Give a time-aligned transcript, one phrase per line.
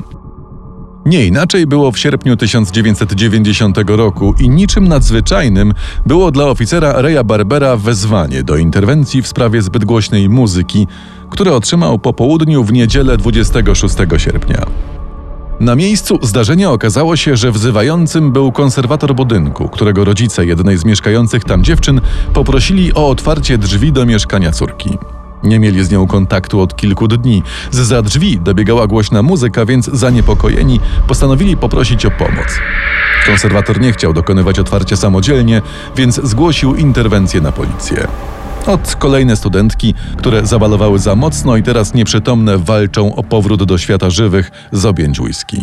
[1.06, 5.74] Nie inaczej było w sierpniu 1990 roku i niczym nadzwyczajnym
[6.06, 10.88] było dla oficera Reya Barbera wezwanie do interwencji w sprawie zbyt głośnej muzyki,
[11.30, 14.66] które otrzymał po południu w niedzielę 26 sierpnia.
[15.60, 21.44] Na miejscu zdarzenia okazało się, że wzywającym był konserwator budynku, którego rodzice jednej z mieszkających
[21.44, 22.02] tam dziewczyn
[22.34, 24.98] poprosili o otwarcie drzwi do mieszkania córki.
[25.44, 27.44] Nie mieli z nią kontaktu od kilku dni.
[27.72, 32.60] Z za drzwi dobiegała głośna muzyka, więc zaniepokojeni postanowili poprosić o pomoc.
[33.26, 35.62] Konserwator nie chciał dokonywać otwarcia samodzielnie,
[35.96, 38.08] więc zgłosił interwencję na policję.
[38.70, 44.10] Od kolejne studentki, które zabalowały za mocno i teraz nieprzytomne walczą o powrót do świata
[44.10, 45.62] żywych z objęć whisky.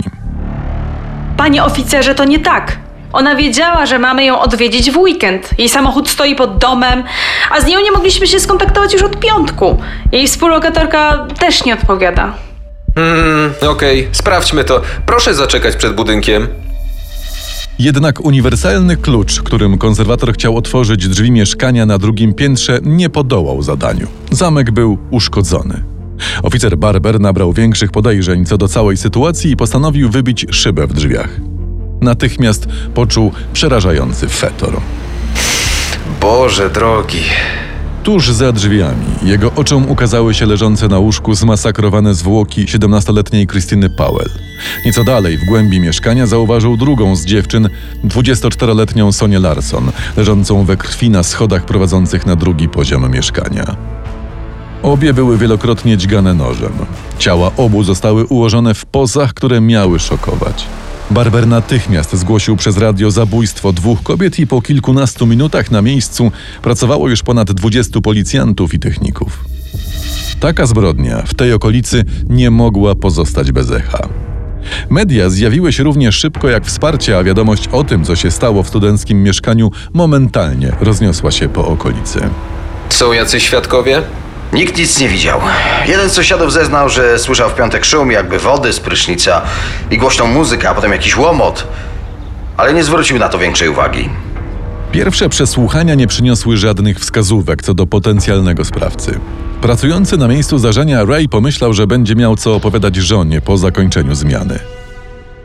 [1.36, 2.78] Panie oficerze, to nie tak.
[3.12, 5.50] Ona wiedziała, że mamy ją odwiedzić w weekend.
[5.58, 7.04] Jej samochód stoi pod domem,
[7.50, 9.78] a z nią nie mogliśmy się skontaktować już od piątku.
[10.12, 12.34] Jej współlokatorka też nie odpowiada.
[12.94, 14.80] Hmm, okej, sprawdźmy to.
[15.06, 16.65] Proszę zaczekać przed budynkiem.
[17.78, 24.06] Jednak uniwersalny klucz, którym konserwator chciał otworzyć drzwi mieszkania na drugim piętrze, nie podołał zadaniu.
[24.30, 25.84] Zamek był uszkodzony.
[26.42, 31.40] Oficer Barber nabrał większych podejrzeń co do całej sytuacji i postanowił wybić szybę w drzwiach.
[32.00, 34.80] Natychmiast poczuł przerażający fetor.
[36.20, 37.22] Boże drogi.
[38.06, 44.30] Tuż za drzwiami jego oczom ukazały się leżące na łóżku zmasakrowane zwłoki 17-letniej Krystyny Powell.
[44.84, 47.68] Nieco dalej, w głębi mieszkania, zauważył drugą z dziewczyn,
[48.04, 53.76] 24-letnią Sonię Larson, leżącą we krwi na schodach prowadzących na drugi poziom mieszkania.
[54.82, 56.72] Obie były wielokrotnie dźgane nożem.
[57.18, 60.66] Ciała obu zostały ułożone w pozach, które miały szokować.
[61.10, 67.08] Barber natychmiast zgłosił przez radio zabójstwo dwóch kobiet i po kilkunastu minutach na miejscu pracowało
[67.08, 69.44] już ponad 20 policjantów i techników.
[70.40, 74.08] Taka zbrodnia w tej okolicy nie mogła pozostać bez echa.
[74.90, 78.68] Media zjawiły się równie szybko jak wsparcie, a wiadomość o tym, co się stało w
[78.68, 82.20] studenckim mieszkaniu, momentalnie rozniosła się po okolicy.
[82.88, 84.02] Są jacyś świadkowie?
[84.52, 85.40] Nikt nic nie widział.
[85.86, 89.42] Jeden z sąsiadów zeznał, że słyszał w piątek szum jakby wody z prysznica
[89.90, 91.66] i głośną muzykę, a potem jakiś łomot,
[92.56, 94.08] ale nie zwrócił na to większej uwagi.
[94.92, 99.20] Pierwsze przesłuchania nie przyniosły żadnych wskazówek co do potencjalnego sprawcy.
[99.60, 104.58] Pracujący na miejscu zdarzenia Ray pomyślał, że będzie miał co opowiadać żonie po zakończeniu zmiany.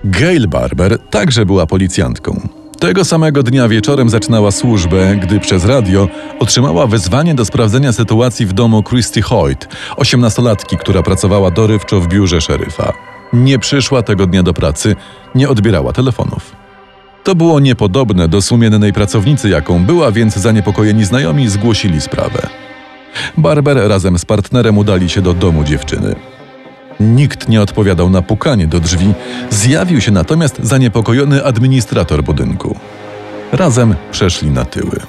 [0.03, 2.60] Gail Barber także była policjantką.
[2.81, 6.07] Tego samego dnia wieczorem zaczynała służbę, gdy przez radio
[6.39, 12.41] otrzymała wezwanie do sprawdzenia sytuacji w domu Christy Hoyt, osiemnastolatki, która pracowała dorywczo w biurze
[12.41, 12.93] szeryfa.
[13.33, 14.95] Nie przyszła tego dnia do pracy,
[15.35, 16.55] nie odbierała telefonów.
[17.23, 22.47] To było niepodobne do sumiennej pracownicy, jaką była, więc zaniepokojeni znajomi zgłosili sprawę.
[23.37, 26.15] Barber razem z partnerem udali się do domu dziewczyny.
[27.01, 29.13] Nikt nie odpowiadał na pukanie do drzwi,
[29.49, 32.79] zjawił się natomiast zaniepokojony administrator budynku.
[33.51, 34.99] Razem przeszli na tyły.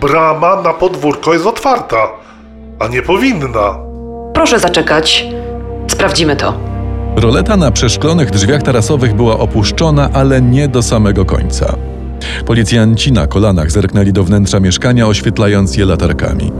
[0.00, 1.96] Brama na podwórko jest otwarta,
[2.78, 3.78] a nie powinna.
[4.34, 5.26] Proszę zaczekać.
[5.90, 6.54] Sprawdzimy to.
[7.16, 11.76] Roleta na przeszklonych drzwiach tarasowych była opuszczona, ale nie do samego końca.
[12.46, 16.52] Policjanci na kolanach zerknęli do wnętrza mieszkania, oświetlając je latarkami.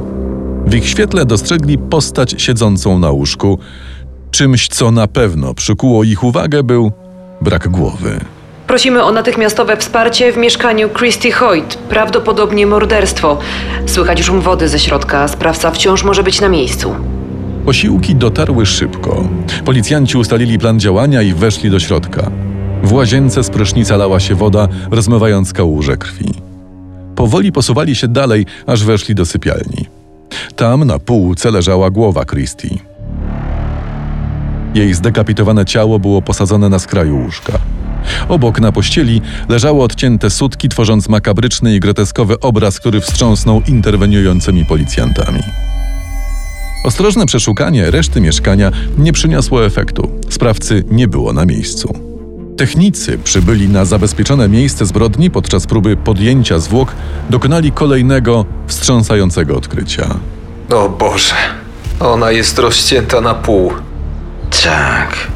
[0.66, 3.58] W ich świetle dostrzegli postać siedzącą na łóżku.
[4.38, 6.93] Czymś, co na pewno przykuło ich uwagę, był
[7.41, 8.21] brak głowy.
[8.66, 11.75] Prosimy o natychmiastowe wsparcie w mieszkaniu Christy Hoyt.
[11.75, 13.38] Prawdopodobnie morderstwo.
[13.87, 15.28] Słychać szum wody ze środka.
[15.28, 16.94] Sprawca wciąż może być na miejscu.
[17.64, 19.29] Posiłki dotarły szybko.
[19.64, 22.31] Policjanci ustalili plan działania i weszli do środka.
[22.82, 26.35] W łazience z prysznica lała się woda, rozmywając kałuże krwi.
[27.17, 29.87] Powoli posuwali się dalej, aż weszli do sypialni.
[30.56, 32.98] Tam na półce leżała głowa Christie.
[34.78, 37.58] Jej zdekapitowane ciało było posadzone na skraju łóżka.
[38.28, 45.40] Obok na pościeli leżało odcięte sutki, tworząc makabryczny i groteskowy obraz, który wstrząsnął interweniującymi policjantami.
[46.84, 50.10] Ostrożne przeszukanie reszty mieszkania nie przyniosło efektu.
[50.28, 51.94] Sprawcy nie było na miejscu.
[52.56, 56.92] Technicy przybyli na zabezpieczone miejsce zbrodni podczas próby podjęcia zwłok,
[57.30, 60.14] dokonali kolejnego wstrząsającego odkrycia.
[60.70, 61.34] O Boże.
[62.00, 63.72] Ona jest rozcięta na pół.
[64.50, 65.29] Tak.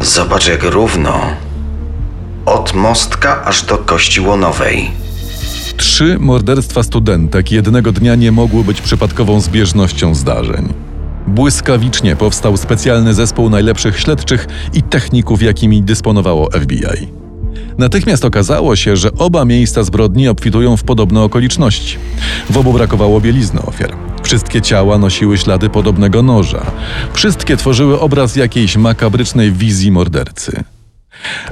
[0.00, 1.20] Zobacz jak równo.
[2.46, 4.90] Od mostka aż do kości łonowej.
[5.76, 10.72] Trzy morderstwa studentek jednego dnia nie mogły być przypadkową zbieżnością zdarzeń.
[11.26, 17.08] Błyskawicznie powstał specjalny zespół najlepszych śledczych i techników, jakimi dysponowało FBI.
[17.78, 21.98] Natychmiast okazało się, że oba miejsca zbrodni obfitują w podobne okoliczności.
[22.50, 24.05] W obu brakowało bielizny ofiar.
[24.26, 26.66] Wszystkie ciała nosiły ślady podobnego noża.
[27.12, 30.64] Wszystkie tworzyły obraz jakiejś makabrycznej wizji mordercy.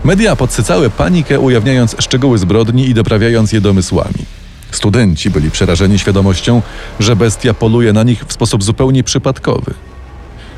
[0.04, 4.24] Media podsycały panikę, ujawniając szczegóły zbrodni i doprawiając je domysłami.
[4.70, 6.62] Studenci byli przerażeni świadomością,
[7.00, 9.74] że bestia poluje na nich w sposób zupełnie przypadkowy.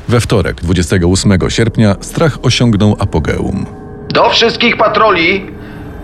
[0.07, 3.65] We wtorek, 28 sierpnia, strach osiągnął apogeum.
[4.09, 5.45] Do wszystkich patroli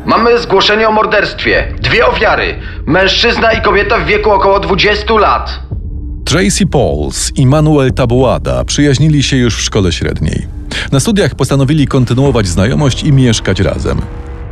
[0.05, 1.73] mamy zgłoszenie o morderstwie.
[1.79, 2.59] Dwie ofiary.
[2.85, 5.62] Mężczyzna i kobieta w wieku około 20 lat.
[6.25, 10.47] Tracy Pauls i Manuel Taboada przyjaźnili się już w szkole średniej.
[10.91, 14.01] Na studiach postanowili kontynuować znajomość i mieszkać razem.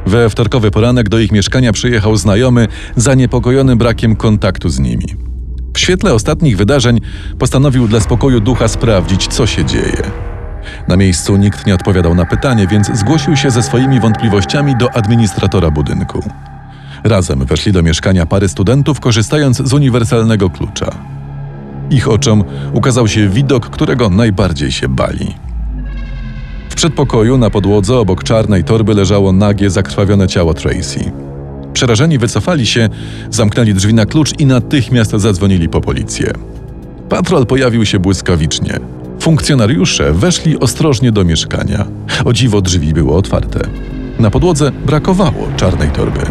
[0.05, 5.05] We wtorkowy poranek do ich mieszkania przyjechał znajomy, zaniepokojony brakiem kontaktu z nimi.
[5.73, 6.99] W świetle ostatnich wydarzeń
[7.39, 10.11] postanowił dla spokoju ducha sprawdzić, co się dzieje.
[10.87, 15.71] Na miejscu nikt nie odpowiadał na pytanie, więc zgłosił się ze swoimi wątpliwościami do administratora
[15.71, 16.23] budynku.
[17.03, 21.10] Razem weszli do mieszkania pary studentów, korzystając z uniwersalnego klucza.
[21.91, 22.43] Ich oczom
[22.73, 25.35] ukazał się widok, którego najbardziej się bali.
[26.69, 31.11] W przedpokoju na podłodze obok czarnej torby leżało nagie, zakrwawione ciało Tracy.
[31.73, 32.89] Przerażeni wycofali się,
[33.29, 36.33] zamknęli drzwi na klucz i natychmiast zadzwonili po policję.
[37.09, 38.79] Patrol pojawił się błyskawicznie.
[39.19, 41.85] Funkcjonariusze weszli ostrożnie do mieszkania.
[42.25, 43.59] O dziwo drzwi były otwarte.
[44.19, 46.21] Na podłodze brakowało czarnej torby.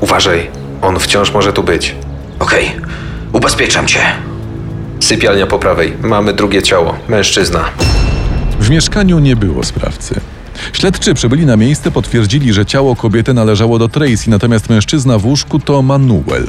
[0.00, 0.50] Uważaj,
[0.82, 1.94] on wciąż może tu być.
[2.38, 2.70] Okej,
[3.46, 4.00] ubezpieczam cię.
[5.00, 5.92] Sypialnia po prawej.
[6.02, 6.94] Mamy drugie ciało.
[7.08, 7.64] Mężczyzna.
[8.60, 10.20] W mieszkaniu nie było sprawcy.
[10.72, 15.58] Śledczy przybyli na miejsce, potwierdzili, że ciało kobiety należało do Tracy, natomiast mężczyzna w łóżku
[15.58, 16.46] to Manuel.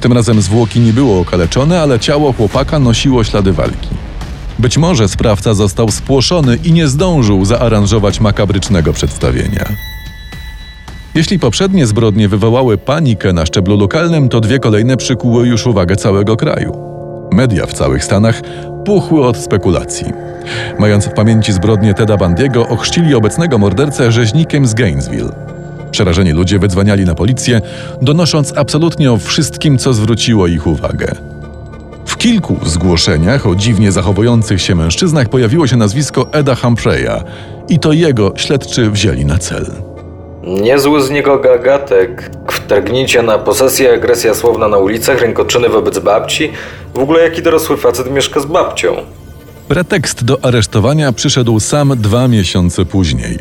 [0.00, 3.88] Tym razem zwłoki nie było okaleczone, ale ciało chłopaka nosiło ślady walki.
[4.58, 9.64] Być może sprawca został spłoszony i nie zdążył zaaranżować makabrycznego przedstawienia.
[11.18, 16.36] Jeśli poprzednie zbrodnie wywołały panikę na szczeblu lokalnym, to dwie kolejne przykuły już uwagę całego
[16.36, 16.76] kraju.
[17.32, 18.42] Media w całych Stanach
[18.84, 20.06] puchły od spekulacji.
[20.78, 25.32] Mając w pamięci zbrodnię Teda Bandiego, ochrzcili obecnego mordercę rzeźnikiem z Gainesville.
[25.90, 27.60] Przerażeni ludzie wydzwaniali na policję,
[28.02, 31.14] donosząc absolutnie o wszystkim, co zwróciło ich uwagę.
[32.06, 37.22] W kilku zgłoszeniach o dziwnie zachowujących się mężczyznach pojawiło się nazwisko Eda Humphreya
[37.68, 39.87] i to jego śledczy wzięli na cel.
[40.48, 42.30] Niezły z niego gagatek.
[42.50, 46.52] Wtargnięcie na posesję, agresja słowna na ulicach, rękoczyny wobec babci.
[46.94, 48.96] W ogóle jaki dorosły facet mieszka z babcią?
[49.68, 53.38] Pretekst do aresztowania przyszedł sam dwa miesiące później.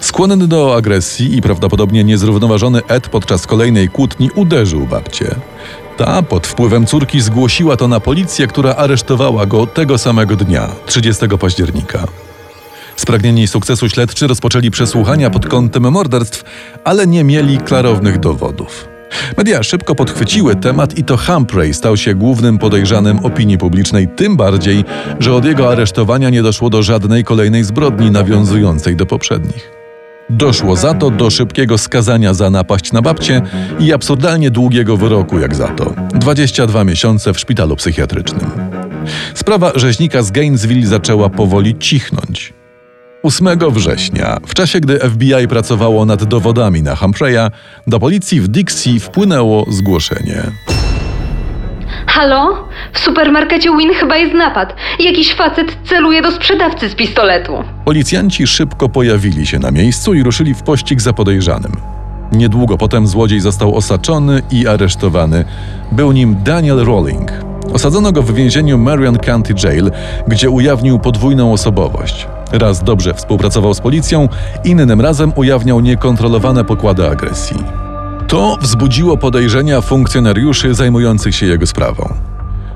[0.00, 5.34] Skłonny do agresji i prawdopodobnie niezrównoważony Ed podczas kolejnej kłótni uderzył babcię.
[5.96, 11.28] Ta pod wpływem córki zgłosiła to na policję, która aresztowała go tego samego dnia, 30
[11.28, 12.06] października.
[13.00, 16.44] Spragnieni sukcesu śledczy rozpoczęli przesłuchania pod kątem morderstw,
[16.84, 18.88] ale nie mieli klarownych dowodów.
[19.36, 24.84] Media szybko podchwyciły temat i to Humphrey stał się głównym podejrzanym opinii publicznej, tym bardziej,
[25.20, 29.70] że od jego aresztowania nie doszło do żadnej kolejnej zbrodni nawiązującej do poprzednich.
[30.30, 33.42] Doszło za to do szybkiego skazania za napaść na babcię
[33.78, 38.50] i absurdalnie długiego wyroku jak za to 22 miesiące w szpitalu psychiatrycznym.
[39.34, 42.59] Sprawa rzeźnika z Gainesville zaczęła powoli cichnąć.
[43.22, 47.50] 8 września, w czasie gdy FBI pracowało nad dowodami na Humphreya,
[47.86, 50.42] do policji w Dixie wpłynęło zgłoszenie.
[52.06, 52.68] Halo?
[52.92, 54.76] W supermarkecie Win chyba jest napad.
[54.98, 57.52] Jakiś facet celuje do sprzedawcy z pistoletu.
[57.84, 61.72] Policjanci szybko pojawili się na miejscu i ruszyli w pościg za podejrzanym.
[62.32, 65.44] Niedługo potem złodziej został osaczony i aresztowany.
[65.92, 67.32] Był nim Daniel Rowling.
[67.72, 69.90] Osadzono go w więzieniu Marion County Jail,
[70.28, 72.26] gdzie ujawnił podwójną osobowość.
[72.52, 74.28] Raz dobrze współpracował z policją,
[74.64, 77.56] innym razem ujawniał niekontrolowane pokłady agresji.
[78.28, 82.14] To wzbudziło podejrzenia funkcjonariuszy zajmujących się jego sprawą.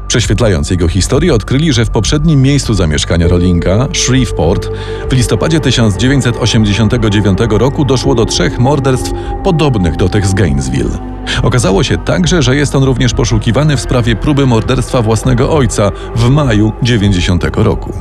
[0.09, 4.69] Prześwietlając jego historię, odkryli, że w poprzednim miejscu zamieszkania Rollinga, Shreveport,
[5.11, 9.12] w listopadzie 1989 roku doszło do trzech morderstw
[9.45, 10.99] podobnych do tych z Gainesville.
[11.43, 16.31] Okazało się także, że jest on również poszukiwany w sprawie próby morderstwa własnego ojca w
[16.31, 17.93] maju 90 roku.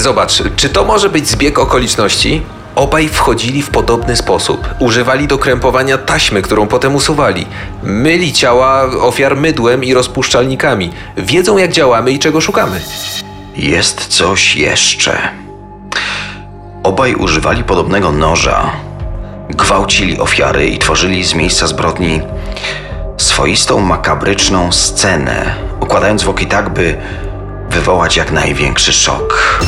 [0.00, 2.42] Zobacz, czy to może być zbieg okoliczności?
[2.74, 4.68] Obaj wchodzili w podobny sposób.
[4.78, 7.46] Używali do krępowania taśmy, którą potem usuwali.
[7.82, 10.90] Myli ciała ofiar mydłem i rozpuszczalnikami.
[11.16, 12.80] Wiedzą jak działamy i czego szukamy.
[13.56, 15.28] Jest coś jeszcze.
[16.82, 18.72] Obaj używali podobnego noża.
[19.50, 22.20] Gwałcili ofiary i tworzyli z miejsca zbrodni
[23.16, 26.96] swoistą makabryczną scenę, układając zwłoki tak, by
[27.70, 29.60] wywołać jak największy szok.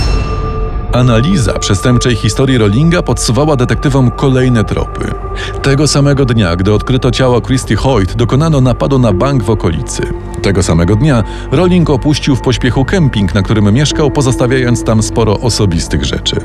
[0.93, 5.15] Analiza przestępczej historii Rollinga podsuwała detektywom kolejne tropy.
[5.63, 10.03] Tego samego dnia, gdy odkryto ciało Christy Hoyt, dokonano napadu na bank w okolicy.
[10.43, 16.05] Tego samego dnia Rolling opuścił w pośpiechu kemping, na którym mieszkał, pozostawiając tam sporo osobistych
[16.05, 16.37] rzeczy.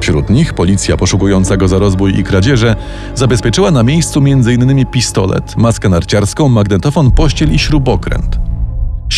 [0.00, 2.76] Wśród nich policja poszukująca go za rozbój i kradzieże
[3.14, 4.86] zabezpieczyła na miejscu m.in.
[4.86, 8.47] pistolet, maskę narciarską, magnetofon, pościel i śrubokręt.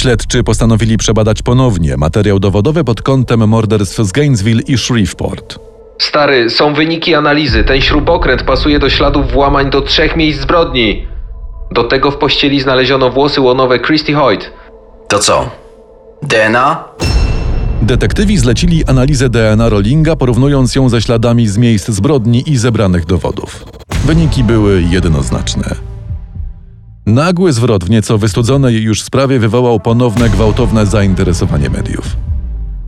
[0.00, 5.58] Śledczy postanowili przebadać ponownie materiał dowodowy pod kątem morderstw z Gainesville i Shreveport.
[5.98, 7.64] Stary, są wyniki analizy.
[7.64, 11.06] Ten śrubokręt pasuje do śladów włamań do trzech miejsc zbrodni.
[11.70, 14.50] Do tego w pościeli znaleziono włosy łonowe Christy Hoyt.
[15.08, 15.50] To co?
[16.22, 16.84] DNA?
[17.82, 23.64] Detektywi zlecili analizę DNA Rollinga, porównując ją ze śladami z miejsc zbrodni i zebranych dowodów.
[24.04, 25.89] Wyniki były jednoznaczne.
[27.10, 32.16] Nagły zwrot w nieco wystudzonej już sprawie wywołał ponowne gwałtowne zainteresowanie mediów.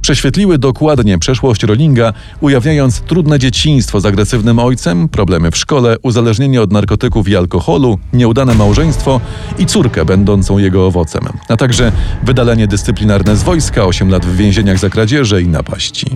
[0.01, 6.73] Prześwietliły dokładnie przeszłość Rollinga, ujawniając trudne dzieciństwo z agresywnym ojcem, problemy w szkole, uzależnienie od
[6.73, 9.21] narkotyków i alkoholu, nieudane małżeństwo
[9.59, 14.79] i córkę będącą jego owocem, a także wydalenie dyscyplinarne z wojska, 8 lat w więzieniach
[14.79, 16.07] za kradzieże i napaści.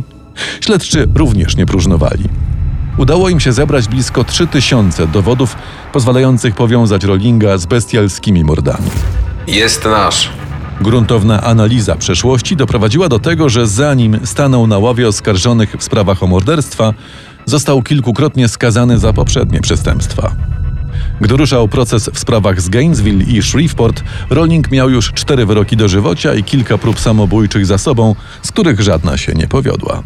[0.60, 2.24] Śledczy również nie próżnowali.
[2.96, 5.56] Udało im się zebrać blisko 3000 dowodów
[5.92, 8.90] pozwalających powiązać Rollinga z bestialskimi mordami.
[9.46, 10.30] Jest nasz.
[10.80, 16.26] Gruntowna analiza przeszłości doprowadziła do tego, że zanim stanął na ławie oskarżonych w sprawach o
[16.26, 16.94] morderstwa,
[17.44, 20.30] został kilkukrotnie skazany za poprzednie przestępstwa.
[21.20, 26.34] Gdy ruszał proces w sprawach z Gainesville i Shreveport, Rolling miał już cztery wyroki dożywocia
[26.34, 30.02] i kilka prób samobójczych za sobą, z których żadna się nie powiodła.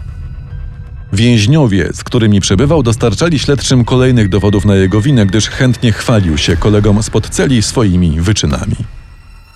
[1.20, 6.56] Więźniowie, z którymi przebywał, dostarczali śledczym kolejnych dowodów na jego winę, gdyż chętnie chwalił się
[6.56, 8.76] kolegom spod celi swoimi wyczynami.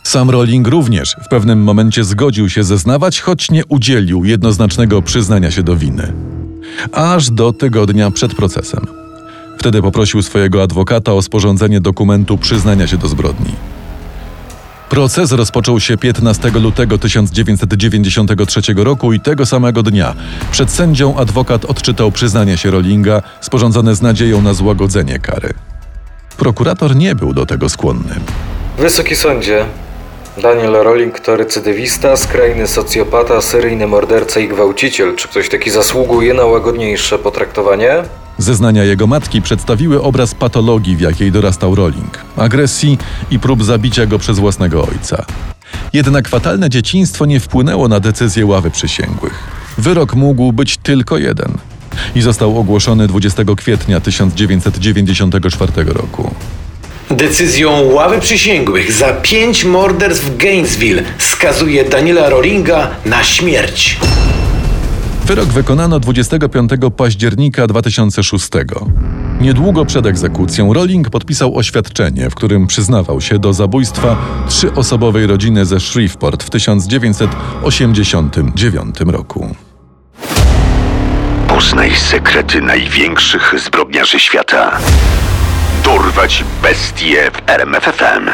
[0.03, 5.63] Sam Rowling również w pewnym momencie zgodził się zeznawać, choć nie udzielił jednoznacznego przyznania się
[5.63, 6.13] do winy.
[6.93, 8.87] Aż do tygodnia przed procesem.
[9.59, 13.53] Wtedy poprosił swojego adwokata o sporządzenie dokumentu przyznania się do zbrodni.
[14.89, 20.15] Proces rozpoczął się 15 lutego 1993 roku i tego samego dnia
[20.53, 25.55] przed sędzią adwokat odczytał przyznanie się Rollinga sporządzone z nadzieją na złagodzenie kary.
[26.37, 28.15] Prokurator nie był do tego skłonny.
[28.79, 29.67] Wysoki sądzie,
[30.43, 35.17] Daniel Rowling to recydywista, skrajny socjopata, seryjny morderca i gwałciciel.
[35.17, 38.03] Czy ktoś taki zasługuje na łagodniejsze potraktowanie?
[38.39, 42.99] Zeznania jego matki przedstawiły obraz patologii, w jakiej dorastał Rowling, agresji
[43.31, 45.25] i prób zabicia go przez własnego ojca.
[45.93, 49.65] Jednak fatalne dzieciństwo nie wpłynęło na decyzję ławy przysięgłych.
[49.79, 51.53] Wyrok mógł być tylko jeden
[52.15, 56.35] i został ogłoszony 20 kwietnia 1994 roku.
[57.11, 63.99] Decyzją ławy przysięgłych za pięć morderstw w Gainesville skazuje Daniela Rollinga na śmierć.
[65.25, 68.49] Wyrok wykonano 25 października 2006.
[69.41, 74.17] Niedługo przed egzekucją Rowling podpisał oświadczenie, w którym przyznawał się do zabójstwa
[74.49, 79.55] trzyosobowej rodziny ze Shreveport w 1989 roku.
[81.49, 84.79] Poznaj sekrety największych zbrodniarzy świata.
[85.85, 88.31] Dorwać bestie w RMFFM.